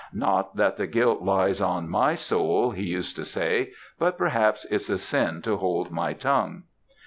[0.13, 4.89] "Not that the guilt lies on my soul, he used to say, but perhaps it's
[4.89, 6.63] a sin to hold my tongue."